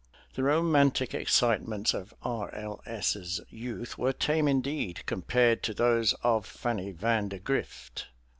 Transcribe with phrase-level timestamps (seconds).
[0.33, 2.51] The romantic excitements of R.
[2.55, 2.81] L.
[2.87, 8.05] S.'s youth were tame indeed compared to those of Fanny Van de Grift.